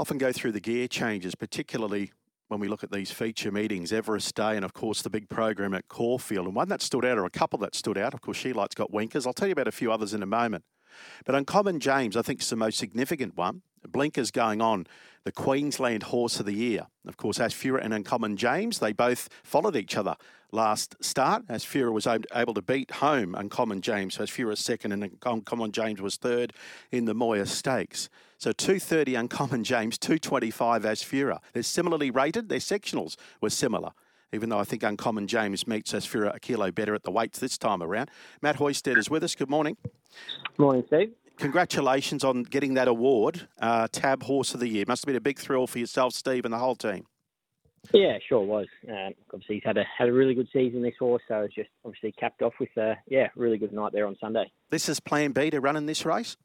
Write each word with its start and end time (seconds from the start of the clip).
often 0.00 0.16
go 0.16 0.32
through 0.32 0.52
the 0.52 0.60
gear 0.60 0.88
changes, 0.88 1.34
particularly 1.34 2.10
when 2.48 2.58
we 2.58 2.68
look 2.68 2.82
at 2.82 2.90
these 2.90 3.10
feature 3.10 3.52
meetings, 3.52 3.92
Everest 3.92 4.34
Day, 4.34 4.56
and 4.56 4.64
of 4.64 4.72
course 4.72 5.02
the 5.02 5.10
big 5.10 5.28
program 5.28 5.74
at 5.74 5.88
Caulfield. 5.88 6.46
And 6.46 6.54
one 6.54 6.70
that 6.70 6.80
stood 6.80 7.04
out, 7.04 7.18
or 7.18 7.26
a 7.26 7.30
couple 7.30 7.58
that 7.58 7.74
stood 7.74 7.98
out, 7.98 8.14
of 8.14 8.22
course, 8.22 8.38
She 8.38 8.54
Light's 8.54 8.74
got 8.74 8.90
winkers. 8.90 9.26
I'll 9.26 9.34
tell 9.34 9.48
you 9.48 9.52
about 9.52 9.68
a 9.68 9.72
few 9.72 9.92
others 9.92 10.14
in 10.14 10.22
a 10.22 10.26
moment. 10.26 10.64
But 11.26 11.34
Uncommon 11.34 11.80
James, 11.80 12.16
I 12.16 12.22
think, 12.22 12.40
is 12.40 12.48
the 12.48 12.56
most 12.56 12.78
significant 12.78 13.36
one. 13.36 13.60
Blinkers 13.86 14.30
going 14.30 14.62
on, 14.62 14.86
the 15.24 15.32
Queensland 15.32 16.04
Horse 16.04 16.40
of 16.40 16.46
the 16.46 16.54
Year. 16.54 16.86
Of 17.06 17.18
course, 17.18 17.38
Asfoora 17.38 17.84
and 17.84 17.92
Uncommon 17.92 18.38
James, 18.38 18.78
they 18.78 18.94
both 18.94 19.28
followed 19.42 19.76
each 19.76 19.98
other 19.98 20.16
last 20.50 20.96
start. 21.04 21.46
Asfoora 21.48 21.92
was 21.92 22.08
able 22.34 22.54
to 22.54 22.62
beat 22.62 22.90
home 22.90 23.34
Uncommon 23.34 23.82
James. 23.82 24.14
So 24.14 24.24
Asfoora 24.24 24.56
second 24.56 24.92
and 24.92 25.18
Uncommon 25.26 25.72
James 25.72 26.00
was 26.00 26.16
third 26.16 26.54
in 26.90 27.04
the 27.04 27.14
Moir 27.14 27.44
Stakes. 27.44 28.08
So 28.40 28.52
230 28.52 29.16
Uncommon 29.16 29.64
James, 29.64 29.98
225 29.98 30.84
Asfoora. 30.84 31.40
They're 31.52 31.62
similarly 31.62 32.10
rated. 32.10 32.48
Their 32.48 32.58
sectionals 32.58 33.16
were 33.40 33.50
similar 33.50 33.90
even 34.32 34.48
though 34.48 34.60
I 34.60 34.64
think 34.64 34.84
Uncommon 34.84 35.26
James 35.26 35.66
meets 35.66 35.92
Asfoora 35.92 36.36
a 36.36 36.38
kilo 36.38 36.70
better 36.70 36.94
at 36.94 37.02
the 37.02 37.10
weights 37.10 37.40
this 37.40 37.58
time 37.58 37.82
around. 37.82 38.12
Matt 38.40 38.58
Hoysted 38.58 38.96
is 38.96 39.10
with 39.10 39.24
us. 39.24 39.34
Good 39.34 39.50
morning. 39.50 39.76
Morning, 40.56 40.84
Steve. 40.86 41.10
Congratulations 41.36 42.22
on 42.22 42.44
getting 42.44 42.74
that 42.74 42.86
award, 42.86 43.48
uh, 43.60 43.88
Tab 43.90 44.22
Horse 44.22 44.54
of 44.54 44.60
the 44.60 44.68
Year. 44.68 44.84
Must 44.86 45.02
have 45.02 45.08
been 45.08 45.16
a 45.16 45.20
big 45.20 45.40
thrill 45.40 45.66
for 45.66 45.80
yourself, 45.80 46.12
Steve, 46.12 46.44
and 46.44 46.54
the 46.54 46.58
whole 46.58 46.76
team. 46.76 47.06
Yeah, 47.92 48.18
sure 48.28 48.44
was. 48.44 48.68
Um, 48.88 49.14
obviously, 49.34 49.56
he's 49.56 49.64
had 49.64 49.78
a 49.78 49.84
had 49.98 50.08
a 50.08 50.12
really 50.12 50.34
good 50.34 50.48
season 50.52 50.80
this 50.80 50.94
horse, 50.96 51.22
so 51.26 51.40
it's 51.40 51.54
just 51.56 51.70
obviously 51.84 52.12
capped 52.12 52.42
off 52.42 52.52
with 52.60 52.70
a 52.76 52.96
yeah 53.08 53.30
really 53.34 53.58
good 53.58 53.72
night 53.72 53.92
there 53.92 54.06
on 54.06 54.16
Sunday. 54.20 54.52
This 54.70 54.88
is 54.88 55.00
Plan 55.00 55.32
B 55.32 55.50
to 55.50 55.60
run 55.60 55.74
in 55.74 55.86
this 55.86 56.06
race. 56.06 56.36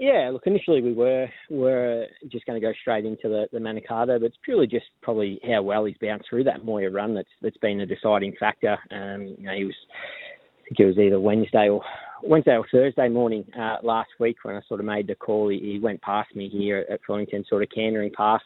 Yeah, 0.00 0.30
look, 0.32 0.44
initially 0.46 0.80
we 0.80 0.94
were 0.94 1.28
were 1.50 2.06
just 2.32 2.46
going 2.46 2.58
to 2.58 2.66
go 2.66 2.72
straight 2.80 3.04
into 3.04 3.28
the, 3.28 3.48
the 3.52 3.58
Manikato, 3.58 4.18
but 4.18 4.24
it's 4.24 4.36
purely 4.42 4.66
just 4.66 4.86
probably 5.02 5.38
how 5.46 5.60
well 5.60 5.84
he's 5.84 5.98
bounced 6.00 6.24
through 6.30 6.44
that 6.44 6.64
Moir 6.64 6.90
run 6.90 7.14
that's 7.14 7.28
that's 7.42 7.58
been 7.58 7.82
a 7.82 7.86
deciding 7.86 8.34
factor. 8.40 8.78
Um, 8.90 9.34
you 9.38 9.44
know, 9.44 9.54
he 9.54 9.64
was 9.64 9.74
I 9.92 10.62
think 10.64 10.80
it 10.80 10.86
was 10.86 10.98
either 10.98 11.20
Wednesday 11.20 11.68
or 11.68 11.82
Wednesday 12.22 12.56
or 12.56 12.66
Thursday 12.72 13.10
morning 13.10 13.44
uh, 13.58 13.76
last 13.82 14.08
week 14.18 14.38
when 14.42 14.56
I 14.56 14.62
sort 14.68 14.80
of 14.80 14.86
made 14.86 15.06
the 15.06 15.16
call. 15.16 15.50
He, 15.50 15.58
he 15.58 15.78
went 15.78 16.00
past 16.00 16.34
me 16.34 16.48
here 16.48 16.86
at 16.90 17.00
Flemington, 17.06 17.44
sort 17.46 17.62
of 17.62 17.68
cantering 17.68 18.12
past, 18.16 18.44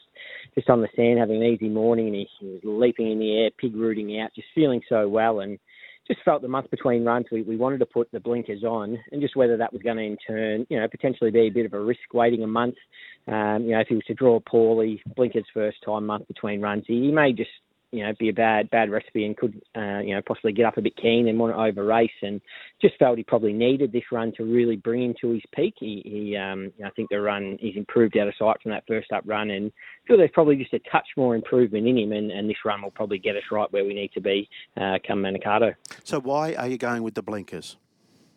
just 0.56 0.68
on 0.68 0.80
the 0.80 0.88
sand, 0.96 1.20
having 1.20 1.36
an 1.36 1.44
easy 1.44 1.68
morning, 1.68 2.08
and 2.08 2.16
he, 2.16 2.28
he 2.40 2.46
was 2.46 2.60
leaping 2.64 3.12
in 3.12 3.20
the 3.20 3.32
air, 3.38 3.50
pig 3.58 3.76
rooting 3.76 4.18
out, 4.18 4.34
just 4.34 4.48
feeling 4.56 4.80
so 4.88 5.08
well, 5.08 5.38
and 5.38 5.60
just 6.06 6.20
felt 6.24 6.42
the 6.42 6.48
month 6.48 6.70
between 6.70 7.04
runs 7.04 7.26
we, 7.32 7.42
we 7.42 7.56
wanted 7.56 7.78
to 7.78 7.86
put 7.86 8.10
the 8.12 8.20
blinkers 8.20 8.62
on, 8.62 8.98
and 9.10 9.20
just 9.20 9.36
whether 9.36 9.56
that 9.56 9.72
was 9.72 9.82
going 9.82 9.96
to 9.96 10.02
in 10.02 10.16
turn, 10.26 10.66
you 10.68 10.78
know, 10.78 10.88
potentially 10.88 11.30
be 11.30 11.46
a 11.46 11.50
bit 11.50 11.66
of 11.66 11.72
a 11.72 11.80
risk 11.80 12.12
waiting 12.12 12.42
a 12.42 12.46
month. 12.46 12.76
Um, 13.26 13.64
you 13.64 13.72
know, 13.72 13.80
if 13.80 13.88
he 13.88 13.94
was 13.94 14.04
to 14.04 14.14
draw 14.14 14.40
poorly, 14.40 15.02
blinkers 15.16 15.46
first 15.54 15.78
time 15.84 16.06
month 16.06 16.28
between 16.28 16.60
runs, 16.60 16.84
he, 16.86 17.00
he 17.04 17.10
may 17.10 17.32
just 17.32 17.50
you 17.94 18.02
know, 18.02 18.12
be 18.18 18.28
a 18.28 18.32
bad 18.32 18.68
bad 18.70 18.90
recipe 18.90 19.24
and 19.24 19.36
could, 19.36 19.62
uh, 19.76 20.00
you 20.00 20.16
know, 20.16 20.20
possibly 20.26 20.52
get 20.52 20.66
up 20.66 20.76
a 20.76 20.82
bit 20.82 20.96
keen 20.96 21.28
and 21.28 21.38
want 21.38 21.54
to 21.54 21.60
over 21.60 21.86
race. 21.86 22.10
And 22.22 22.40
just 22.82 22.96
felt 22.98 23.18
he 23.18 23.22
probably 23.22 23.52
needed 23.52 23.92
this 23.92 24.02
run 24.10 24.32
to 24.36 24.42
really 24.42 24.74
bring 24.74 25.04
him 25.04 25.14
to 25.20 25.30
his 25.30 25.42
peak. 25.54 25.74
He, 25.78 26.02
he 26.04 26.36
um, 26.36 26.72
I 26.84 26.90
think 26.90 27.08
the 27.08 27.20
run 27.20 27.56
he's 27.60 27.76
improved 27.76 28.18
out 28.18 28.26
of 28.26 28.34
sight 28.36 28.56
from 28.60 28.72
that 28.72 28.82
first 28.88 29.12
up 29.12 29.22
run, 29.26 29.50
and 29.50 29.70
feel 30.08 30.16
there's 30.16 30.30
probably 30.34 30.56
just 30.56 30.74
a 30.74 30.80
touch 30.90 31.06
more 31.16 31.36
improvement 31.36 31.86
in 31.86 31.96
him. 31.96 32.10
And, 32.10 32.32
and 32.32 32.50
this 32.50 32.56
run 32.64 32.82
will 32.82 32.90
probably 32.90 33.18
get 33.18 33.36
us 33.36 33.44
right 33.52 33.72
where 33.72 33.84
we 33.84 33.94
need 33.94 34.10
to 34.14 34.20
be 34.20 34.48
uh, 34.76 34.98
come 35.06 35.22
Manikato. 35.22 35.72
So 36.04 36.20
why 36.20 36.54
are 36.54 36.68
you 36.68 36.78
going 36.78 37.02
with 37.02 37.14
the 37.14 37.22
blinkers? 37.22 37.76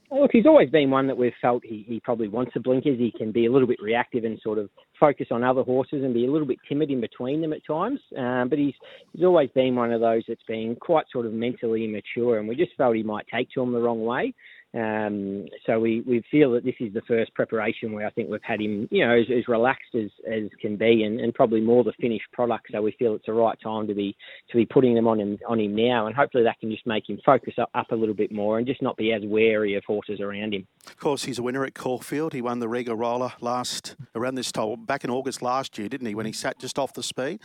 Well, 0.09 0.21
Look, 0.21 0.31
he's 0.31 0.45
always 0.45 0.69
been 0.69 0.89
one 0.89 1.07
that 1.07 1.17
we've 1.17 1.33
felt 1.41 1.65
he, 1.65 1.83
he 1.85 1.99
probably 1.99 2.29
wants 2.29 2.53
the 2.53 2.61
blinkers. 2.61 2.97
He 2.97 3.11
can 3.11 3.33
be 3.33 3.45
a 3.45 3.51
little 3.51 3.67
bit 3.67 3.81
reactive 3.81 4.23
and 4.23 4.39
sort 4.41 4.57
of 4.57 4.69
focus 4.97 5.27
on 5.31 5.43
other 5.43 5.63
horses 5.63 6.03
and 6.03 6.13
be 6.13 6.25
a 6.25 6.31
little 6.31 6.47
bit 6.47 6.59
timid 6.67 6.89
in 6.89 7.01
between 7.01 7.41
them 7.41 7.51
at 7.51 7.65
times. 7.65 7.99
Um, 8.17 8.47
but 8.49 8.57
he's 8.57 8.73
he's 9.11 9.25
always 9.25 9.49
been 9.49 9.75
one 9.75 9.91
of 9.91 9.99
those 9.99 10.23
that's 10.27 10.41
been 10.47 10.77
quite 10.79 11.05
sort 11.11 11.25
of 11.25 11.33
mentally 11.33 11.83
immature, 11.83 12.39
and 12.39 12.47
we 12.47 12.55
just 12.55 12.71
felt 12.77 12.95
he 12.95 13.03
might 13.03 13.25
take 13.27 13.51
to 13.51 13.61
him 13.61 13.73
the 13.73 13.81
wrong 13.81 14.05
way. 14.05 14.33
Um, 14.77 15.47
so 15.65 15.79
we, 15.79 16.01
we 16.01 16.23
feel 16.29 16.51
that 16.51 16.63
this 16.63 16.75
is 16.79 16.93
the 16.93 17.01
first 17.07 17.33
preparation 17.33 17.93
where 17.93 18.05
I 18.05 18.11
think 18.11 18.29
we've 18.29 18.43
had 18.43 18.61
him, 18.61 18.87
you 18.91 19.05
know, 19.05 19.15
as, 19.17 19.25
as 19.35 19.47
relaxed 19.47 19.95
as, 19.95 20.11
as 20.31 20.49
can 20.61 20.75
be, 20.75 21.03
and, 21.03 21.19
and 21.19 21.33
probably 21.33 21.61
more 21.61 21.83
the 21.83 21.93
finished 21.99 22.31
product. 22.31 22.67
So 22.71 22.81
we 22.81 22.91
feel 22.99 23.15
it's 23.15 23.25
the 23.25 23.33
right 23.33 23.57
time 23.59 23.87
to 23.87 23.95
be 23.95 24.15
to 24.51 24.57
be 24.57 24.65
putting 24.67 24.93
them 24.93 25.07
on 25.07 25.19
him 25.19 25.39
on 25.47 25.59
him 25.59 25.75
now, 25.75 26.05
and 26.05 26.15
hopefully 26.15 26.43
that 26.43 26.59
can 26.59 26.69
just 26.69 26.85
make 26.85 27.09
him 27.09 27.19
focus 27.25 27.55
up, 27.57 27.69
up 27.73 27.91
a 27.91 27.95
little 27.95 28.13
bit 28.13 28.31
more 28.31 28.59
and 28.59 28.67
just 28.67 28.81
not 28.81 28.97
be 28.97 29.13
as 29.13 29.23
wary 29.25 29.73
of 29.75 29.83
horses 29.85 30.19
around 30.19 30.53
him. 30.53 30.67
Of 30.85 30.97
course, 30.97 31.23
he's 31.23 31.39
a 31.39 31.43
winner 31.43 31.65
at 31.65 31.73
Caulfield. 31.73 32.33
He 32.33 32.41
won 32.41 32.59
the 32.59 32.69
Regal 32.69 32.95
Roller 32.95 33.33
last 33.41 33.95
around 34.13 34.35
this 34.35 34.51
time 34.51 34.85
back 34.85 35.03
in 35.03 35.09
August 35.09 35.41
last 35.41 35.79
year, 35.79 35.89
didn't 35.89 36.07
he? 36.07 36.13
When 36.13 36.27
he 36.27 36.33
sat 36.33 36.59
just 36.59 36.77
off 36.77 36.93
the 36.93 37.03
speed. 37.03 37.39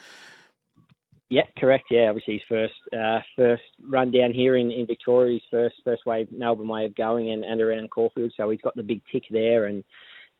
Yeah, 1.32 1.47
correct. 1.56 1.84
Yeah, 1.91 2.10
obviously 2.10 2.34
his 2.34 2.43
first 2.47 2.75
uh, 2.93 3.20
first 3.37 3.62
run 3.88 4.10
down 4.10 4.34
here 4.34 4.56
in, 4.56 4.70
in 4.70 4.87
Victoria, 4.87 5.32
his 5.32 5.43
first 5.50 5.76
first 5.82 6.04
wave 6.04 6.28
Melbourne 6.31 6.69
way 6.69 6.84
of 6.84 6.94
going 6.94 7.31
and, 7.31 7.43
and 7.43 7.59
around 7.59 7.88
Caulfield. 7.88 8.34
So 8.37 8.50
he's 8.50 8.60
got 8.60 8.76
the 8.76 8.82
big 8.82 9.00
tick 9.10 9.22
there, 9.31 9.65
and 9.65 9.82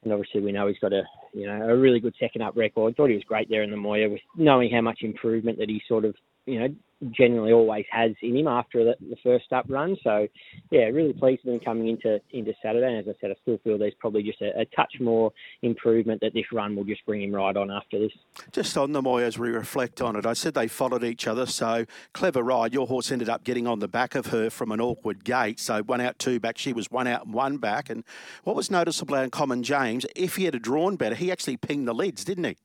and 0.05 0.13
obviously 0.13 0.43
we 0.43 0.53
know 0.53 0.67
he's 0.67 0.79
got 0.81 0.93
a 0.93 1.05
you 1.33 1.47
know 1.47 1.63
a 1.63 1.75
really 1.79 1.99
good 1.99 2.15
second 2.21 2.43
up 2.43 2.59
record. 2.59 2.95
Thought 2.95 3.09
he 3.09 3.15
was 3.15 3.25
great 3.25 3.49
there 3.49 3.63
in 3.63 3.71
the 3.71 3.77
Moir, 3.79 4.11
with 4.11 4.21
knowing 4.37 4.71
how 4.71 4.83
much 4.83 4.99
improvement 5.01 5.57
that 5.61 5.71
he 5.71 5.81
sort 5.89 6.05
of 6.05 6.15
you 6.45 6.61
know 6.61 6.69
generally 7.11 7.53
always 7.53 7.85
has 7.91 8.13
in 8.23 8.37
him 8.37 8.47
after 8.47 8.85
the, 8.85 8.95
the, 9.01 9.17
first 9.23 9.53
up 9.53 9.65
run. 9.69 9.97
So, 10.05 10.29
yeah, 10.71 10.83
really 10.85 11.13
pleased 11.13 11.43
with 11.45 11.55
him 11.55 11.61
coming 11.61 11.89
into 11.89 12.21
into 12.31 12.53
Saturday. 12.63 12.87
And 12.87 12.99
as 12.99 13.15
I 13.15 13.19
said, 13.21 13.31
I 13.31 13.35
still 13.43 13.59
feel 13.65 13.79
there's 13.79 13.95
probably 13.99 14.23
just 14.23 14.41
a, 14.41 14.61
a, 14.61 14.65
touch 14.77 14.95
more 15.01 15.33
improvement 15.63 16.21
that 16.21 16.35
this 16.35 16.45
run 16.53 16.77
will 16.77 16.85
just 16.85 17.05
bring 17.05 17.23
him 17.23 17.35
right 17.35 17.57
on 17.57 17.71
after 17.71 17.99
this. 17.99 18.13
Just 18.53 18.77
on 18.77 18.93
the 18.93 19.03
Moir, 19.03 19.23
as 19.23 19.39
we 19.39 19.51
reflect 19.51 20.01
on 20.01 20.17
it, 20.17 20.27
I 20.27 20.33
said 20.33 20.55
they 20.55 20.69
followed 20.69 21.05
each 21.05 21.27
other. 21.27 21.47
So, 21.47 21.87
clever 22.13 22.43
ride. 22.43 22.73
Your 22.73 22.87
horse 22.87 23.11
ended 23.11 23.29
up 23.29 23.45
getting 23.45 23.67
on 23.67 23.81
the 23.81 23.89
back 23.89 24.15
of 24.15 24.27
her 24.27 24.51
from 24.51 24.71
an 24.73 24.81
awkward 24.81 25.25
gate. 25.25 25.59
So, 25.59 25.83
one 25.83 26.01
out, 26.01 26.19
two 26.19 26.39
back. 26.39 26.59
She 26.59 26.73
was 26.73 26.91
one 26.91 27.07
out 27.07 27.25
and 27.25 27.35
one 27.35 27.59
back. 27.59 27.91
And 27.91 28.05
what 28.45 28.57
was 28.57 28.71
noticeable 28.71 29.15
Uncommon 29.15 29.63
James, 29.63 30.07
if 30.15 30.37
he 30.37 30.45
had 30.45 30.61
drawn 30.63 30.97
better, 30.97 31.15
he 31.15 31.33
actually 31.33 31.57
pinged 31.57 31.89
the 31.89 31.95
lids, 31.95 32.25
didn't 32.25 32.45
he? 32.45 32.57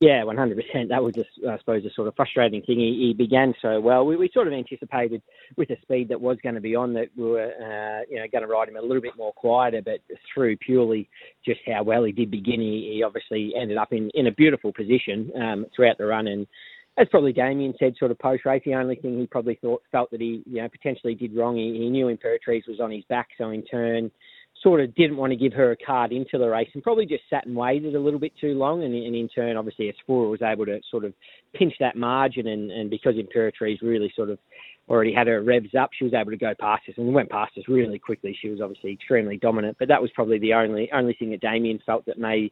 Yeah, 0.00 0.22
100%. 0.24 0.88
That 0.88 1.04
was 1.04 1.14
just, 1.14 1.28
I 1.46 1.58
suppose, 1.58 1.84
a 1.84 1.92
sort 1.94 2.08
of 2.08 2.16
frustrating 2.16 2.62
thing. 2.62 2.78
He, 2.78 3.08
he 3.08 3.14
began 3.14 3.52
so 3.60 3.80
well. 3.80 4.06
We, 4.06 4.16
we, 4.16 4.30
sort 4.32 4.46
of 4.46 4.54
anticipated 4.54 5.20
with 5.58 5.68
the 5.68 5.76
speed 5.82 6.08
that 6.08 6.18
was 6.18 6.38
going 6.42 6.54
to 6.54 6.60
be 6.62 6.74
on 6.74 6.94
that 6.94 7.08
we 7.14 7.24
were, 7.24 7.52
uh, 7.52 8.04
you 8.08 8.16
know, 8.16 8.24
going 8.32 8.40
to 8.40 8.48
ride 8.48 8.70
him 8.70 8.76
a 8.76 8.80
little 8.80 9.02
bit 9.02 9.12
more 9.18 9.34
quieter, 9.34 9.82
but 9.84 10.00
through 10.32 10.56
purely 10.56 11.06
just 11.44 11.60
how 11.66 11.82
well 11.82 12.04
he 12.04 12.12
did 12.12 12.30
begin, 12.30 12.60
he, 12.60 12.92
he 12.94 13.02
obviously 13.02 13.52
ended 13.60 13.76
up 13.76 13.92
in, 13.92 14.10
in 14.14 14.26
a 14.26 14.32
beautiful 14.32 14.72
position 14.72 15.30
um, 15.36 15.66
throughout 15.76 15.98
the 15.98 16.06
run. 16.06 16.28
And 16.28 16.46
as 16.96 17.06
probably 17.10 17.34
Damian 17.34 17.74
said, 17.78 17.94
sort 17.98 18.10
of 18.10 18.18
post 18.18 18.46
race, 18.46 18.62
the 18.64 18.76
only 18.76 18.96
thing 18.96 19.18
he 19.18 19.26
probably 19.26 19.58
thought 19.60 19.82
felt 19.92 20.10
that 20.12 20.20
he, 20.22 20.42
you 20.46 20.62
know, 20.62 20.68
potentially 20.70 21.14
did 21.14 21.36
wrong. 21.36 21.58
He, 21.58 21.76
he 21.78 21.90
knew 21.90 22.06
Imperatriz 22.06 22.66
was 22.66 22.80
on 22.80 22.90
his 22.90 23.04
back, 23.10 23.28
so 23.36 23.50
in 23.50 23.62
turn 23.64 24.10
sort 24.62 24.80
of 24.80 24.94
didn't 24.94 25.16
want 25.16 25.32
to 25.32 25.36
give 25.36 25.52
her 25.54 25.72
a 25.72 25.76
card 25.76 26.12
into 26.12 26.36
the 26.36 26.48
race 26.48 26.68
and 26.74 26.82
probably 26.82 27.06
just 27.06 27.22
sat 27.30 27.46
and 27.46 27.56
waited 27.56 27.94
a 27.94 28.00
little 28.00 28.20
bit 28.20 28.32
too 28.40 28.54
long. 28.54 28.84
And, 28.84 28.94
and 28.94 29.16
in 29.16 29.28
turn, 29.28 29.56
obviously, 29.56 29.92
Asfoora 29.92 30.30
was 30.30 30.42
able 30.42 30.66
to 30.66 30.80
sort 30.90 31.04
of 31.04 31.14
pinch 31.54 31.74
that 31.80 31.96
margin. 31.96 32.46
And, 32.46 32.70
and 32.70 32.90
because 32.90 33.14
Imperatriz 33.14 33.80
really 33.82 34.12
sort 34.14 34.30
of 34.30 34.38
already 34.88 35.14
had 35.14 35.28
her 35.28 35.42
revs 35.42 35.74
up, 35.80 35.90
she 35.96 36.04
was 36.04 36.14
able 36.14 36.32
to 36.32 36.36
go 36.36 36.52
past 36.60 36.82
us 36.88 36.94
and 36.98 37.14
went 37.14 37.30
past 37.30 37.52
us 37.56 37.64
really 37.68 37.98
quickly. 37.98 38.36
She 38.40 38.48
was 38.48 38.60
obviously 38.60 38.92
extremely 38.92 39.38
dominant, 39.38 39.76
but 39.78 39.88
that 39.88 40.02
was 40.02 40.10
probably 40.14 40.38
the 40.38 40.52
only 40.52 40.90
only 40.92 41.14
thing 41.14 41.30
that 41.30 41.40
Damian 41.40 41.80
felt 41.86 42.04
that 42.06 42.18
may 42.18 42.50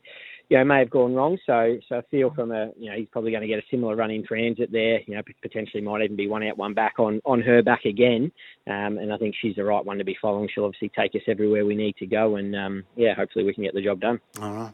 you 0.48 0.56
know, 0.56 0.64
may 0.64 0.78
have 0.78 0.90
gone 0.90 1.14
wrong. 1.14 1.38
So, 1.44 1.78
so 1.88 1.96
I 1.98 2.02
feel 2.10 2.32
from 2.34 2.52
a, 2.52 2.70
you 2.78 2.90
know, 2.90 2.96
he's 2.96 3.08
probably 3.10 3.30
going 3.30 3.42
to 3.42 3.48
get 3.48 3.58
a 3.58 3.66
similar 3.70 3.96
run 3.96 4.10
in 4.10 4.24
transit 4.24 4.72
there. 4.72 5.00
You 5.06 5.16
know, 5.16 5.22
potentially 5.42 5.82
might 5.82 6.02
even 6.02 6.16
be 6.16 6.26
one 6.26 6.42
out, 6.42 6.56
one 6.56 6.74
back 6.74 6.94
on 6.98 7.20
on 7.24 7.40
her 7.42 7.62
back 7.62 7.84
again. 7.84 8.32
Um, 8.66 8.98
and 8.98 9.12
I 9.12 9.18
think 9.18 9.34
she's 9.40 9.56
the 9.56 9.64
right 9.64 9.84
one 9.84 9.98
to 9.98 10.04
be 10.04 10.16
following. 10.20 10.48
She'll 10.52 10.64
obviously 10.64 10.90
take 10.96 11.14
us 11.14 11.22
everywhere 11.26 11.66
we 11.66 11.74
need 11.74 11.96
to 11.96 12.06
go, 12.06 12.36
and 12.36 12.56
um, 12.56 12.84
yeah, 12.96 13.14
hopefully 13.14 13.44
we 13.44 13.54
can 13.54 13.64
get 13.64 13.74
the 13.74 13.82
job 13.82 14.00
done. 14.00 14.20
All 14.40 14.52
right. 14.52 14.72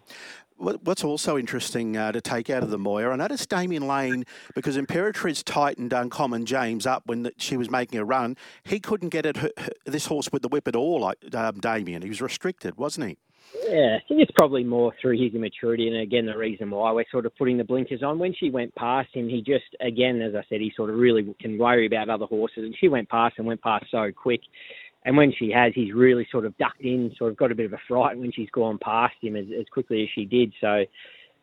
What's 0.57 1.03
also 1.03 1.37
interesting 1.37 1.97
uh, 1.97 2.13
to 2.13 2.21
take 2.21 2.49
out 2.49 2.63
of 2.63 2.71
the 2.71 2.79
Moir, 2.79 3.13
I 3.13 3.17
noticed 3.17 3.49
Damian 3.49 3.89
Lane, 3.89 4.25
because 4.55 4.77
Imperatriz 4.77 5.43
tightened 5.43 5.93
Uncommon 5.93 6.47
James 6.47 6.87
up 6.87 7.03
when 7.07 7.25
the, 7.25 7.33
she 7.37 7.57
was 7.57 7.69
making 7.69 7.99
a 7.99 8.05
run, 8.05 8.37
he 8.63 8.79
couldn't 8.79 9.09
get 9.09 9.27
at 9.27 9.39
her, 9.39 9.51
this 9.85 10.07
horse 10.07 10.31
with 10.33 10.43
the 10.43 10.49
whip 10.49 10.69
at 10.69 10.77
all, 10.77 11.01
like 11.01 11.19
um, 11.35 11.59
Damian. 11.59 12.03
He 12.03 12.09
was 12.09 12.23
restricted, 12.23 12.77
wasn't 12.77 13.09
he? 13.09 13.19
Yeah, 13.69 13.97
I 13.97 14.03
think 14.09 14.21
it's 14.21 14.31
probably 14.33 14.65
more 14.65 14.93
through 15.01 15.23
his 15.23 15.35
immaturity, 15.35 15.89
and 15.89 15.97
again, 15.97 16.27
the 16.27 16.37
reason 16.37 16.71
why 16.71 16.93
we're 16.93 17.05
sort 17.11 17.25
of 17.25 17.37
putting 17.37 17.57
the 17.57 17.65
blinkers 17.65 18.03
on. 18.03 18.19
When 18.19 18.35
she 18.35 18.51
went 18.51 18.75
past 18.75 19.09
him, 19.15 19.29
he 19.29 19.43
just, 19.43 19.65
again, 19.81 20.21
as 20.21 20.35
I 20.35 20.43
said, 20.49 20.61
he 20.61 20.73
sort 20.77 20.91
of 20.91 20.97
really 20.97 21.35
can 21.41 21.57
worry 21.57 21.87
about 21.87 22.09
other 22.09 22.27
horses, 22.27 22.65
and 22.65 22.77
she 22.79 22.89
went 22.89 23.09
past 23.09 23.37
and 23.39 23.47
went 23.47 23.63
past 23.63 23.87
so 23.91 24.11
quick. 24.15 24.41
And 25.05 25.17
when 25.17 25.33
she 25.39 25.51
has, 25.51 25.73
he's 25.75 25.93
really 25.93 26.27
sort 26.31 26.47
of 26.47 26.57
ducked 26.59 26.81
in, 26.81 27.13
sort 27.19 27.31
of 27.31 27.37
got 27.37 27.53
a 27.53 27.55
bit 27.55 27.67
of 27.67 27.75
a 27.75 27.81
fright 27.87 28.19
when 28.19 28.33
she's 28.33 28.51
gone 28.51 28.79
past 28.83 29.15
him 29.21 29.37
as, 29.37 29.47
as 29.59 29.67
quickly 29.73 30.03
as 30.03 30.09
she 30.15 30.25
did. 30.25 30.53
So, 30.61 30.85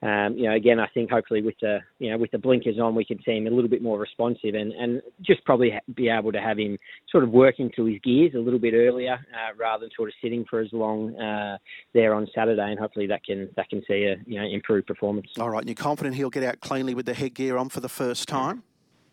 um, 0.03 0.35
you 0.35 0.49
know, 0.49 0.55
again, 0.55 0.79
I 0.79 0.87
think 0.87 1.11
hopefully 1.11 1.43
with 1.43 1.55
the 1.61 1.79
you 1.99 2.09
know 2.09 2.17
with 2.17 2.31
the 2.31 2.39
blinkers 2.39 2.79
on, 2.79 2.95
we 2.95 3.05
can 3.05 3.19
see 3.23 3.37
him 3.37 3.45
a 3.45 3.51
little 3.51 3.69
bit 3.69 3.83
more 3.83 3.99
responsive 3.99 4.55
and 4.55 4.71
and 4.73 5.01
just 5.21 5.45
probably 5.45 5.73
be 5.95 6.09
able 6.09 6.31
to 6.31 6.41
have 6.41 6.57
him 6.57 6.77
sort 7.11 7.23
of 7.23 7.29
working 7.29 7.71
through 7.75 7.85
his 7.85 8.01
gears 8.03 8.33
a 8.33 8.39
little 8.39 8.59
bit 8.59 8.73
earlier 8.73 9.13
uh, 9.13 9.55
rather 9.57 9.81
than 9.81 9.91
sort 9.95 10.09
of 10.09 10.15
sitting 10.21 10.43
for 10.49 10.59
as 10.59 10.69
long 10.71 11.15
uh, 11.17 11.57
there 11.93 12.15
on 12.15 12.27
Saturday, 12.33 12.71
and 12.71 12.79
hopefully 12.79 13.05
that 13.07 13.23
can 13.23 13.49
that 13.55 13.69
can 13.69 13.83
see 13.87 14.05
a 14.05 14.15
you 14.25 14.39
know 14.39 14.47
improved 14.47 14.87
performance. 14.87 15.27
All 15.39 15.49
right, 15.49 15.59
and 15.59 15.69
you're 15.69 15.75
confident 15.75 16.15
he'll 16.15 16.31
get 16.31 16.43
out 16.43 16.59
cleanly 16.61 16.95
with 16.95 17.05
the 17.05 17.13
headgear 17.13 17.57
on 17.57 17.69
for 17.69 17.79
the 17.79 17.89
first 17.89 18.27
time? 18.27 18.63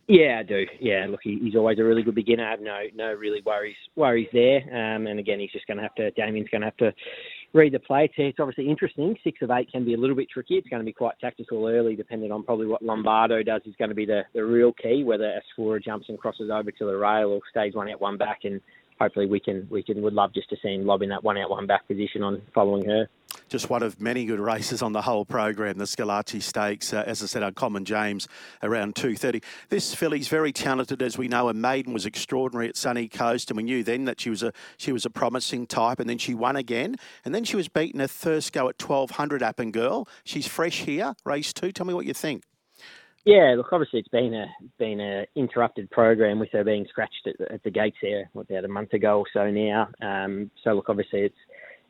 Yeah, 0.08 0.38
I 0.40 0.43
do. 0.43 0.64
Yeah, 0.81 1.06
look, 1.06 1.20
he, 1.23 1.38
he's 1.38 1.55
always 1.55 1.79
a 1.79 1.85
really 1.85 2.02
good 2.02 2.14
beginner. 2.14 2.46
I 2.46 2.52
have 2.52 2.61
no 2.62 2.79
no 2.94 3.12
really 3.12 3.43
worries 3.44 3.76
worries 3.94 4.29
there. 4.32 4.62
Um, 4.73 5.06
and 5.06 5.20
again, 5.20 5.38
he's 5.38 5.52
just 5.52 5.67
going 5.67 5.76
to 5.76 5.82
have 5.82 5.94
to. 5.96 6.11
Damian's 6.12 6.49
going 6.49 6.62
to 6.62 6.69
have 6.69 6.76
to 6.79 6.94
read 7.52 7.72
the 7.72 7.78
play. 7.78 8.10
It's, 8.16 8.38
obviously 8.38 8.68
interesting. 8.68 9.16
Six 9.24 9.38
of 9.42 9.50
eight 9.50 9.70
can 9.70 9.84
be 9.84 9.94
a 9.94 9.96
little 9.96 10.16
bit 10.16 10.28
tricky. 10.30 10.54
It's 10.54 10.68
going 10.68 10.80
to 10.80 10.86
be 10.86 10.92
quite 10.92 11.18
tactical 11.20 11.66
early, 11.66 11.96
depending 11.96 12.32
on 12.32 12.42
probably 12.42 12.66
what 12.66 12.82
Lombardo 12.82 13.42
does. 13.42 13.62
Is 13.66 13.74
going 13.78 13.90
to 13.90 13.94
be 13.94 14.06
the 14.06 14.22
the 14.34 14.44
real 14.44 14.72
key. 14.72 15.04
Whether 15.04 15.40
Asfoora 15.58 15.82
jumps 15.82 16.08
and 16.08 16.18
crosses 16.18 16.50
over 16.50 16.70
to 16.70 16.84
the 16.84 16.96
rail 16.96 17.30
or 17.30 17.40
stays 17.50 17.74
one 17.74 17.88
out, 17.90 18.00
one 18.00 18.16
back, 18.16 18.40
and 18.44 18.60
hopefully 19.00 19.26
we 19.26 19.40
can 19.40 19.66
we 19.70 19.82
can 19.82 20.02
would 20.02 20.14
love 20.14 20.32
just 20.34 20.50
to 20.50 20.56
see 20.62 20.74
him 20.74 20.86
lobbing 20.86 21.08
that 21.10 21.24
one 21.24 21.38
out, 21.38 21.50
one 21.50 21.66
back 21.66 21.86
position 21.88 22.22
on 22.22 22.42
following 22.54 22.84
her 22.84 23.08
just 23.48 23.70
one 23.70 23.82
of 23.82 24.00
many 24.00 24.24
good 24.26 24.40
races 24.40 24.82
on 24.82 24.92
the 24.92 25.02
whole 25.02 25.24
program, 25.24 25.78
the 25.78 25.84
Schillaci 25.84 26.42
Stakes. 26.42 26.92
Uh, 26.92 27.02
as 27.06 27.22
I 27.22 27.26
said, 27.26 27.42
Uncommon 27.42 27.84
James 27.84 28.28
around 28.62 28.94
2.30. 28.94 29.42
This 29.68 29.94
filly's 29.94 30.28
very 30.28 30.52
talented, 30.52 31.02
as 31.02 31.16
we 31.16 31.28
know. 31.28 31.48
A 31.48 31.54
maiden 31.54 31.92
was 31.92 32.06
extraordinary 32.06 32.68
at 32.68 32.76
Sunny 32.76 33.08
Coast, 33.08 33.50
and 33.50 33.56
we 33.56 33.62
knew 33.62 33.82
then 33.82 34.04
that 34.04 34.20
she 34.20 34.30
was 34.30 34.42
a 34.42 34.52
she 34.76 34.92
was 34.92 35.04
a 35.04 35.10
promising 35.10 35.66
type, 35.66 35.98
and 35.98 36.08
then 36.08 36.18
she 36.18 36.34
won 36.34 36.56
again. 36.56 36.96
And 37.24 37.34
then 37.34 37.44
she 37.44 37.56
was 37.56 37.68
beaten 37.68 38.00
a 38.00 38.08
first 38.08 38.52
go 38.52 38.68
at 38.68 38.80
1200 38.80 39.42
Appen 39.42 39.72
Girl. 39.72 40.08
She's 40.24 40.46
fresh 40.46 40.82
here, 40.82 41.14
race 41.24 41.52
two. 41.52 41.72
Tell 41.72 41.86
me 41.86 41.94
what 41.94 42.06
you 42.06 42.14
think. 42.14 42.44
Yeah, 43.24 43.54
look, 43.56 43.72
obviously 43.72 44.00
it's 44.00 44.08
been 44.08 44.32
a 44.32 44.46
been 44.78 45.00
a 45.00 45.26
interrupted 45.36 45.90
program 45.90 46.38
with 46.38 46.50
her 46.52 46.64
being 46.64 46.86
scratched 46.88 47.26
at 47.26 47.52
at 47.52 47.62
the 47.62 47.70
gates 47.70 47.98
there 48.00 48.30
about 48.34 48.64
a 48.64 48.68
month 48.68 48.92
ago 48.94 49.18
or 49.18 49.26
so 49.32 49.50
now. 49.50 49.88
Um, 50.00 50.50
so 50.64 50.72
look, 50.72 50.88
obviously 50.88 51.20
it's 51.20 51.36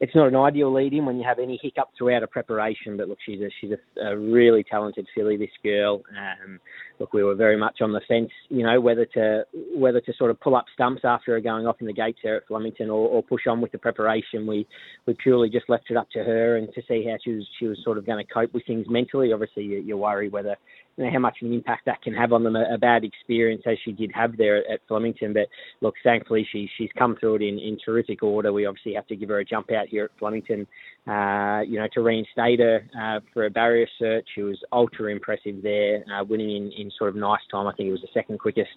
it's 0.00 0.14
not 0.14 0.28
an 0.28 0.36
ideal 0.36 0.72
lead 0.72 0.92
in 0.92 1.06
when 1.06 1.16
you 1.16 1.24
have 1.24 1.40
any 1.40 1.58
hiccup 1.60 1.88
throughout 1.96 2.22
a 2.22 2.26
preparation. 2.26 2.96
But 2.96 3.08
look, 3.08 3.18
she's 3.24 3.40
a 3.40 3.48
she's 3.60 3.72
a, 3.72 4.00
a 4.00 4.16
really 4.16 4.62
talented 4.62 5.06
filly. 5.14 5.36
This 5.36 5.50
girl. 5.62 6.02
Um, 6.16 6.60
look, 7.00 7.12
we 7.12 7.24
were 7.24 7.34
very 7.34 7.56
much 7.56 7.80
on 7.80 7.92
the 7.92 8.00
fence, 8.06 8.30
you 8.48 8.64
know, 8.64 8.80
whether 8.80 9.06
to 9.06 9.44
whether 9.74 10.00
to 10.00 10.12
sort 10.16 10.30
of 10.30 10.40
pull 10.40 10.54
up 10.54 10.66
stumps 10.74 11.02
after 11.04 11.32
her 11.32 11.40
going 11.40 11.66
off 11.66 11.80
in 11.80 11.86
the 11.86 11.92
gates 11.92 12.18
there 12.22 12.36
at 12.36 12.46
Flemington, 12.46 12.90
or, 12.90 13.08
or 13.08 13.22
push 13.22 13.46
on 13.48 13.60
with 13.60 13.72
the 13.72 13.78
preparation. 13.78 14.46
We 14.46 14.66
we 15.06 15.14
purely 15.14 15.50
just 15.50 15.68
left 15.68 15.90
it 15.90 15.96
up 15.96 16.08
to 16.12 16.22
her 16.22 16.56
and 16.56 16.72
to 16.74 16.82
see 16.86 17.04
how 17.08 17.16
she 17.24 17.32
was 17.32 17.48
she 17.58 17.66
was 17.66 17.78
sort 17.82 17.98
of 17.98 18.06
going 18.06 18.24
to 18.24 18.32
cope 18.32 18.54
with 18.54 18.66
things 18.66 18.86
mentally. 18.88 19.32
Obviously, 19.32 19.64
you, 19.64 19.78
you 19.80 19.96
worry 19.96 20.28
whether 20.28 20.56
you 20.98 21.04
know, 21.04 21.10
how 21.12 21.20
much 21.20 21.38
of 21.40 21.48
an 21.48 21.54
impact 21.54 21.86
that 21.86 22.02
can 22.02 22.12
have 22.12 22.32
on 22.32 22.42
them. 22.42 22.56
A, 22.56 22.74
a, 22.74 22.78
bad 22.78 23.04
experience 23.04 23.62
as 23.66 23.78
she 23.84 23.92
did 23.92 24.10
have 24.12 24.36
there 24.36 24.68
at 24.70 24.80
Flemington, 24.88 25.32
but 25.32 25.46
look, 25.80 25.94
thankfully 26.02 26.46
she 26.50 26.68
she's 26.76 26.90
come 26.98 27.16
through 27.18 27.36
it 27.36 27.42
in, 27.42 27.58
in 27.58 27.78
terrific 27.84 28.22
order. 28.22 28.52
We 28.52 28.66
obviously 28.66 28.94
have 28.94 29.06
to 29.06 29.16
give 29.16 29.28
her 29.28 29.38
a 29.38 29.44
jump 29.44 29.70
out 29.70 29.86
here 29.86 30.06
at 30.06 30.18
Flemington, 30.18 30.66
uh, 31.06 31.60
you 31.66 31.78
know, 31.78 31.86
to 31.94 32.00
reinstate 32.02 32.58
her 32.58 32.84
uh, 33.00 33.20
for 33.32 33.46
a 33.46 33.50
barrier 33.50 33.86
search. 33.98 34.26
She 34.34 34.42
was 34.42 34.58
ultra 34.72 35.12
impressive 35.12 35.62
there, 35.62 36.04
uh, 36.12 36.24
winning 36.24 36.50
in, 36.50 36.72
in 36.76 36.90
sort 36.98 37.10
of 37.10 37.16
nice 37.16 37.40
time. 37.50 37.68
I 37.68 37.74
think 37.74 37.88
it 37.88 37.92
was 37.92 38.02
the 38.02 38.08
second 38.12 38.40
quickest 38.40 38.70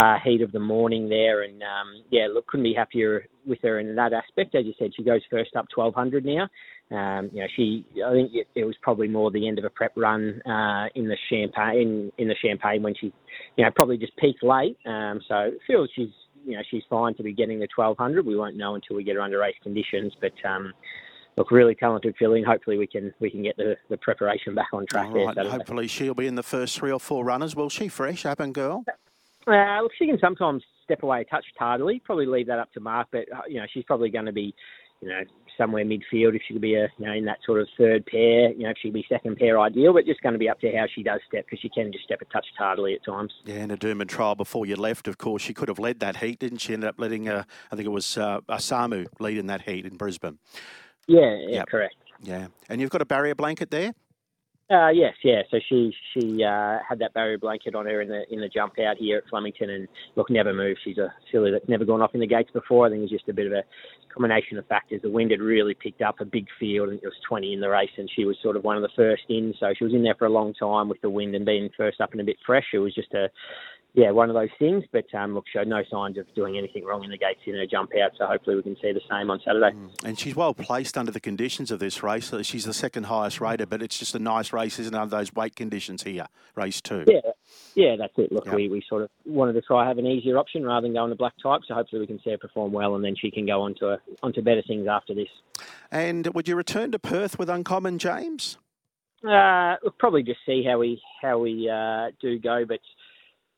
uh, 0.00 0.16
heat 0.24 0.40
of 0.40 0.52
the 0.52 0.60
morning 0.60 1.08
there, 1.10 1.42
and 1.42 1.62
um, 1.62 2.02
yeah, 2.10 2.26
look, 2.32 2.46
couldn't 2.46 2.64
be 2.64 2.74
happier 2.74 3.26
with 3.46 3.58
her 3.62 3.78
in 3.80 3.94
that 3.96 4.12
aspect. 4.12 4.54
As 4.54 4.64
you 4.64 4.72
said, 4.78 4.92
she 4.96 5.04
goes 5.04 5.20
first 5.30 5.54
up 5.56 5.66
1200 5.74 6.24
now. 6.24 6.48
Um, 6.90 7.30
you 7.32 7.40
know, 7.40 7.48
she 7.56 7.84
I 8.06 8.12
think 8.12 8.30
it, 8.32 8.46
it, 8.54 8.64
was 8.64 8.76
probably 8.80 9.08
more 9.08 9.32
the 9.32 9.48
end 9.48 9.58
of 9.58 9.64
a 9.64 9.70
prep 9.70 9.92
run 9.96 10.40
uh, 10.46 10.86
in 10.94 11.08
the 11.08 11.16
champagne 11.28 11.80
in 11.80 12.12
in, 12.18 12.28
the 12.28 12.36
champagne 12.40 12.82
when 12.82 12.94
she, 12.94 13.12
you 13.56 13.64
know, 13.64 13.70
probably 13.74 13.96
just 13.96 14.16
peaked 14.16 14.44
late. 14.44 14.78
Um, 14.86 15.20
so 15.26 15.50
feels 15.66 15.90
she's 15.96 16.10
you 16.44 16.56
know 16.56 16.62
she's 16.70 16.84
fine 16.88 17.14
to 17.16 17.24
be 17.24 17.32
getting 17.32 17.58
the 17.58 17.66
1200. 17.74 18.24
We 18.24 18.36
won't 18.36 18.56
know 18.56 18.76
until 18.76 18.94
we 18.94 19.02
get 19.02 19.16
her 19.16 19.22
under 19.22 19.38
race 19.38 19.56
conditions, 19.62 20.12
but. 20.20 20.32
Um, 20.48 20.72
look, 21.36 21.50
really 21.50 21.74
talented 21.74 22.14
filly, 22.18 22.38
and 22.38 22.46
hopefully 22.46 22.78
we 22.78 22.86
can 22.86 23.12
we 23.20 23.30
can 23.30 23.42
get 23.42 23.56
the, 23.56 23.76
the 23.90 23.96
preparation 23.98 24.54
back 24.54 24.68
on 24.72 24.86
track 24.86 25.08
All 25.08 25.26
right. 25.26 25.34
there. 25.34 25.50
Hopefully 25.50 25.86
she'll 25.86 26.14
be 26.14 26.26
in 26.26 26.34
the 26.34 26.42
first 26.42 26.78
three 26.78 26.90
or 26.90 27.00
four 27.00 27.24
runners. 27.24 27.54
Will 27.54 27.68
she? 27.68 27.88
Fresh, 27.88 28.24
up 28.24 28.40
and 28.40 28.54
Girl. 28.54 28.84
Uh, 29.46 29.82
look, 29.82 29.92
she 29.98 30.06
can 30.06 30.18
sometimes 30.18 30.62
step 30.82 31.02
away 31.02 31.20
a 31.20 31.24
touch 31.24 31.44
tardily. 31.58 32.00
Probably 32.04 32.26
leave 32.26 32.46
that 32.46 32.58
up 32.58 32.72
to 32.72 32.80
Mark, 32.80 33.08
but 33.12 33.30
uh, 33.32 33.42
you 33.48 33.60
know 33.60 33.66
she's 33.72 33.84
probably 33.84 34.10
going 34.10 34.26
to 34.26 34.32
be, 34.32 34.54
you 35.00 35.08
know, 35.08 35.20
somewhere 35.56 35.84
midfield 35.84 36.34
if 36.34 36.42
she 36.46 36.54
could 36.54 36.62
be 36.62 36.74
a 36.74 36.88
you 36.98 37.06
know 37.06 37.12
in 37.12 37.24
that 37.24 37.38
sort 37.44 37.60
of 37.60 37.68
third 37.78 38.06
pair. 38.06 38.52
You 38.52 38.64
know, 38.64 38.70
if 38.70 38.76
she 38.80 38.88
could 38.88 38.94
be 38.94 39.06
second 39.08 39.36
pair 39.36 39.58
ideal, 39.60 39.92
but 39.92 40.06
just 40.06 40.22
going 40.22 40.34
to 40.34 40.38
be 40.38 40.48
up 40.48 40.60
to 40.60 40.70
how 40.76 40.86
she 40.92 41.02
does 41.02 41.20
step 41.28 41.44
because 41.46 41.60
she 41.60 41.68
can 41.68 41.92
just 41.92 42.04
step 42.04 42.20
a 42.22 42.24
touch 42.26 42.46
tardily 42.56 42.94
at 42.94 43.04
times. 43.04 43.32
Yeah, 43.44 43.56
in 43.56 43.70
a 43.70 43.76
Doomben 43.76 44.08
trial 44.08 44.34
before 44.34 44.66
you 44.66 44.76
left, 44.76 45.08
of 45.08 45.18
course, 45.18 45.42
she 45.42 45.54
could 45.54 45.68
have 45.68 45.78
led 45.78 46.00
that 46.00 46.16
heat, 46.16 46.38
didn't 46.38 46.58
she? 46.58 46.72
Ended 46.72 46.88
up 46.88 46.96
letting, 46.98 47.28
uh, 47.28 47.44
I 47.70 47.76
think 47.76 47.86
it 47.86 47.90
was 47.90 48.16
uh, 48.18 48.40
Asamu 48.48 49.06
lead 49.18 49.38
in 49.38 49.46
that 49.46 49.62
heat 49.62 49.86
in 49.86 49.96
Brisbane. 49.96 50.38
Yeah, 51.06 51.36
yeah, 51.36 51.56
yep. 51.56 51.68
correct. 51.68 51.96
Yeah, 52.22 52.48
and 52.68 52.80
you've 52.80 52.90
got 52.90 53.02
a 53.02 53.06
barrier 53.06 53.34
blanket 53.34 53.70
there. 53.70 53.92
Uh, 54.68 54.88
yes, 54.88 55.14
yeah. 55.22 55.42
So 55.48 55.58
she 55.68 55.94
she 56.12 56.42
uh, 56.42 56.78
had 56.88 56.98
that 56.98 57.14
barrier 57.14 57.38
blanket 57.38 57.76
on 57.76 57.86
her 57.86 58.00
in 58.00 58.08
the 58.08 58.24
in 58.32 58.40
the 58.40 58.48
jump 58.48 58.74
out 58.80 58.96
here 58.98 59.18
at 59.18 59.28
Flemington, 59.30 59.70
and 59.70 59.86
look, 60.16 60.28
never 60.28 60.52
moved. 60.52 60.80
She's 60.82 60.98
a 60.98 61.14
filly 61.30 61.52
that's 61.52 61.68
never 61.68 61.84
gone 61.84 62.02
off 62.02 62.14
in 62.14 62.20
the 62.20 62.26
gates 62.26 62.50
before. 62.52 62.84
I 62.84 62.90
think 62.90 62.98
it 62.98 63.02
was 63.02 63.10
just 63.12 63.28
a 63.28 63.32
bit 63.32 63.46
of 63.46 63.52
a 63.52 63.62
combination 64.12 64.58
of 64.58 64.66
factors. 64.66 65.02
The 65.02 65.10
wind 65.10 65.30
had 65.30 65.40
really 65.40 65.74
picked 65.74 66.02
up 66.02 66.20
a 66.20 66.24
big 66.24 66.46
field, 66.58 66.88
and 66.88 66.98
it 66.98 67.04
was 67.04 67.14
20 67.28 67.52
in 67.52 67.60
the 67.60 67.68
race, 67.68 67.90
and 67.96 68.10
she 68.16 68.24
was 68.24 68.36
sort 68.42 68.56
of 68.56 68.64
one 68.64 68.76
of 68.76 68.82
the 68.82 68.88
first 68.96 69.22
in. 69.28 69.54
So 69.60 69.72
she 69.78 69.84
was 69.84 69.94
in 69.94 70.02
there 70.02 70.16
for 70.16 70.26
a 70.26 70.30
long 70.30 70.52
time 70.52 70.88
with 70.88 71.00
the 71.00 71.10
wind 71.10 71.36
and 71.36 71.46
being 71.46 71.70
first 71.76 72.00
up 72.00 72.10
and 72.10 72.20
a 72.20 72.24
bit 72.24 72.36
fresh. 72.44 72.66
It 72.72 72.78
was 72.78 72.92
just 72.92 73.14
a 73.14 73.28
yeah, 73.96 74.10
one 74.10 74.28
of 74.28 74.34
those 74.34 74.50
things. 74.58 74.84
But 74.92 75.12
um, 75.14 75.34
look, 75.34 75.46
showed 75.50 75.66
no 75.66 75.82
signs 75.90 76.18
of 76.18 76.26
doing 76.34 76.58
anything 76.58 76.84
wrong 76.84 77.02
in 77.02 77.10
the 77.10 77.16
gates 77.16 77.40
in 77.46 77.54
her 77.54 77.66
jump 77.66 77.92
out. 77.96 78.12
So 78.18 78.26
hopefully 78.26 78.54
we 78.54 78.62
can 78.62 78.76
see 78.76 78.92
the 78.92 79.00
same 79.10 79.30
on 79.30 79.40
Saturday. 79.44 79.74
Mm. 79.74 80.04
And 80.04 80.18
she's 80.18 80.36
well 80.36 80.52
placed 80.52 80.98
under 80.98 81.10
the 81.10 81.18
conditions 81.18 81.70
of 81.70 81.80
this 81.80 82.02
race. 82.02 82.30
She's 82.42 82.66
the 82.66 82.74
second 82.74 83.04
highest 83.04 83.40
rated, 83.40 83.70
but 83.70 83.82
it's 83.82 83.98
just 83.98 84.14
a 84.14 84.18
nice 84.18 84.52
race, 84.52 84.78
isn't 84.78 84.94
it, 84.94 84.98
under 84.98 85.16
those 85.16 85.32
weight 85.34 85.56
conditions 85.56 86.02
here, 86.02 86.26
race 86.54 86.82
two? 86.82 87.04
Yeah, 87.06 87.20
yeah, 87.74 87.96
that's 87.98 88.12
it. 88.18 88.30
Look, 88.30 88.44
yep. 88.44 88.54
we, 88.54 88.68
we 88.68 88.82
sort 88.86 89.02
of 89.02 89.08
wanted 89.24 89.54
to 89.54 89.62
try 89.62 89.88
have 89.88 89.96
an 89.96 90.06
easier 90.06 90.36
option 90.36 90.62
rather 90.62 90.86
than 90.86 90.92
going 90.92 91.08
to 91.08 91.16
black 91.16 91.34
type. 91.42 91.62
So 91.66 91.72
hopefully 91.72 92.00
we 92.00 92.06
can 92.06 92.20
see 92.22 92.32
her 92.32 92.38
perform 92.38 92.72
well, 92.72 92.96
and 92.96 93.04
then 93.04 93.16
she 93.18 93.30
can 93.30 93.46
go 93.46 93.62
on 93.62 93.74
to 93.76 93.92
a, 93.92 93.98
onto 94.22 94.42
better 94.42 94.62
things 94.68 94.86
after 94.86 95.14
this. 95.14 95.28
And 95.90 96.26
would 96.34 96.48
you 96.48 96.54
return 96.54 96.92
to 96.92 96.98
Perth 96.98 97.38
with 97.38 97.48
Uncommon 97.48 97.98
James? 97.98 98.58
Uh, 99.26 99.76
look, 99.82 99.98
probably 99.98 100.22
just 100.22 100.40
see 100.44 100.62
how 100.62 100.78
we 100.78 101.00
how 101.22 101.38
we 101.38 101.68
uh, 101.70 102.10
do 102.20 102.38
go, 102.38 102.64
but 102.68 102.80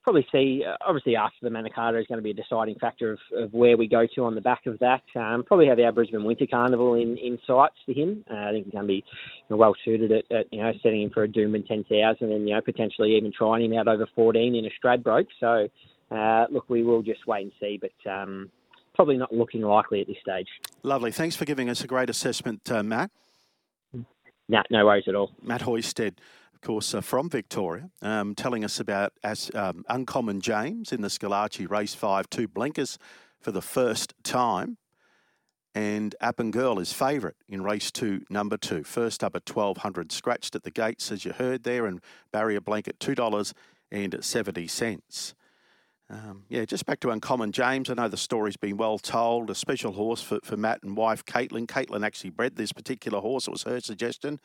probably 0.09 0.27
see, 0.33 0.65
uh, 0.67 0.75
obviously, 0.87 1.17
after 1.17 1.37
the 1.43 1.51
Manikato 1.51 2.01
is 2.01 2.07
going 2.07 2.17
to 2.17 2.23
be 2.23 2.31
a 2.31 2.35
deciding 2.35 2.77
factor 2.77 3.13
of, 3.13 3.19
of 3.37 3.53
where 3.53 3.77
we 3.77 3.87
go 3.87 4.07
to 4.15 4.25
on 4.25 4.35
the 4.35 4.41
back 4.41 4.65
of 4.65 4.79
that. 4.79 5.03
Um, 5.15 5.45
probably 5.47 5.67
have 5.67 5.79
our 5.79 5.93
Brisbane 5.93 6.25
Winter 6.25 6.47
Carnival 6.51 6.95
in, 6.95 7.19
in 7.19 7.39
sights 7.47 7.77
for 7.85 7.93
him. 7.93 8.25
Uh, 8.31 8.37
I 8.37 8.53
think 8.53 8.65
he's 8.65 8.73
going 8.73 8.85
to 8.85 8.89
be 8.89 8.95
you 8.95 9.03
know, 9.51 9.57
well 9.57 9.75
suited 9.85 10.11
at, 10.11 10.33
at, 10.35 10.47
you 10.51 10.63
know 10.63 10.73
setting 10.83 11.03
him 11.03 11.11
for 11.11 11.25
a 11.25 11.29
Doomben 11.29 11.67
10,000 11.69 12.33
and 12.33 12.49
you 12.49 12.55
know 12.55 12.61
potentially 12.63 13.19
even 13.19 13.31
trying 13.37 13.67
him 13.67 13.79
out 13.79 13.87
over 13.87 14.09
14 14.15 14.55
in 14.55 14.65
a 14.65 14.71
Stradbroke. 14.83 15.27
So 15.41 15.69
uh, 16.11 16.47
look, 16.51 16.71
we 16.71 16.83
will 16.83 17.03
just 17.03 17.27
wait 17.27 17.43
and 17.43 17.53
see, 17.61 17.79
but. 17.79 18.11
Um, 18.11 18.51
probably 18.95 19.17
not 19.17 19.33
looking 19.33 19.61
likely 19.61 20.01
at 20.01 20.09
this 20.09 20.17
stage. 20.21 20.49
Lovely. 20.83 21.13
Thanks 21.13 21.37
for 21.37 21.45
giving 21.45 21.71
us 21.71 21.85
a 21.85 21.87
great 21.87 22.11
assessment, 22.11 22.69
uh, 22.69 22.83
Matt. 22.83 23.13
No, 24.49 24.61
no 24.73 24.87
worries 24.87 25.05
at 25.07 25.15
all. 25.15 25.31
Matt 25.41 25.61
Hoysted 25.61 26.15
of 26.59 26.63
course, 26.63 26.93
uh, 26.93 27.01
from 27.01 27.31
Victoria, 27.31 27.89
um, 28.03 28.35
telling 28.35 28.65
us 28.65 28.81
about 28.81 29.13
as, 29.23 29.49
um, 29.55 29.85
Uncommon 29.89 30.41
James 30.41 30.91
in 30.91 31.03
the 31.03 31.09
Schillaci 31.09 31.71
Race 31.71 31.95
5 31.95 32.29
2 32.29 32.49
blinkers 32.49 32.99
for 33.39 33.53
the 33.53 33.63
first 33.63 34.13
time. 34.25 34.77
And 35.73 36.17
Appen 36.21 36.51
Girl 36.51 36.81
is 36.81 36.93
favourite 36.93 37.37
in 37.49 37.63
race 37.63 37.93
two, 37.93 38.25
number 38.29 38.57
two. 38.57 38.83
First 38.83 39.23
up 39.23 39.37
at 39.37 39.49
1200, 39.49 40.11
scratched 40.11 40.57
at 40.57 40.65
the 40.65 40.73
gates, 40.73 41.13
as 41.13 41.25
you 41.25 41.31
heard 41.31 41.63
there, 41.63 41.87
and 41.87 42.01
barrier 42.33 42.61
blanket 42.61 42.99
$2.70. 42.99 45.35
Um, 46.11 46.45
yeah, 46.49 46.65
just 46.65 46.87
back 46.87 47.01
to 47.01 47.11
Uncommon 47.11 47.53
James. 47.53 47.91
I 47.91 47.95
know 47.95 48.09
the 48.09 48.17
story's 48.17 48.57
been 48.57 48.79
well 48.79 48.99
told. 48.99 49.51
A 49.51 49.55
special 49.55 49.93
horse 49.93 50.23
for, 50.23 50.39
for 50.43 50.57
Matt 50.57 50.83
and 50.83 50.97
wife 50.97 51.25
Caitlin. 51.27 51.67
Caitlin 51.67 52.05
actually 52.05 52.31
bred 52.31 52.57
this 52.57 52.73
particular 52.73 53.21
horse. 53.21 53.47
It 53.47 53.51
was 53.51 53.65
her 53.65 53.79
suggestion. 53.81 54.41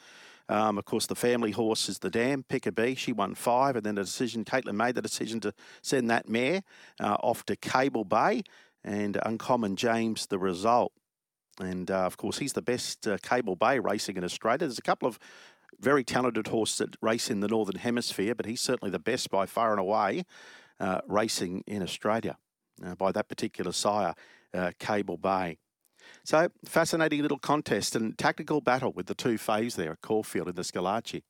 Um, 0.50 0.78
of 0.78 0.84
course, 0.84 1.08
the 1.08 1.16
family 1.16 1.52
horse 1.52 1.88
is 1.88 2.00
the 2.00 2.10
Dam, 2.10 2.44
Pick 2.44 2.66
a 2.66 2.72
Bee. 2.74 2.96
She 2.96 3.14
won 3.14 3.34
five, 3.34 3.78
and 3.78 3.86
then 3.86 3.96
the 3.96 4.04
decision, 4.04 4.44
Caitlin 4.44 4.76
made 4.76 4.96
the 4.96 5.02
decision 5.02 5.40
to 5.40 5.54
send 5.82 6.10
that 6.10 6.28
mare 6.28 6.64
uh, 7.00 7.16
off 7.22 7.46
to 7.46 7.56
Cable 7.56 8.04
Bay, 8.04 8.44
and 8.84 9.18
Uncommon 9.26 9.78
James 9.78 10.26
the 10.26 10.38
result. 10.38 10.92
And 11.62 11.90
uh, 11.90 12.06
of 12.06 12.18
course, 12.18 12.40
he's 12.40 12.54
the 12.54 12.62
best 12.62 13.08
uh, 13.08 13.18
Cable 13.20 13.56
Bay 13.56 13.80
racing 13.80 14.18
in 14.18 14.26
Australia. 14.26 14.60
There's 14.60 14.80
a 14.80 14.82
couple 14.82 15.08
of 15.08 15.18
very 15.80 16.04
talented 16.04 16.48
horses 16.48 16.80
that 16.80 16.98
race 17.02 17.30
in 17.30 17.40
the 17.40 17.48
Northern 17.48 17.80
Hemisphere, 17.80 18.36
but 18.36 18.46
he's 18.46 18.62
certainly 18.62 18.92
the 18.92 19.00
best 19.00 19.30
by 19.30 19.46
far 19.46 19.72
and 19.72 19.80
away 19.80 20.26
uh, 20.84 21.02
racing 21.08 21.64
in 21.66 21.82
Australia 21.82 22.38
uh, 22.86 22.96
by 22.96 23.12
that 23.12 23.30
particular 23.30 23.72
sire, 23.72 24.14
uh, 24.54 24.72
Cable 24.80 25.18
Bay. 25.18 25.58
So, 26.26 26.50
fascinating 26.66 27.22
little 27.22 27.40
contest 27.40 27.96
and 27.96 28.18
tactical 28.18 28.60
battle 28.60 28.92
with 28.92 29.06
the 29.06 29.16
two 29.16 29.36
faves 29.36 29.76
there 29.76 29.94
at 29.94 30.02
Caulfield 30.02 30.50
in 30.50 30.56
the 30.56 30.62
Schillaci. 30.62 31.24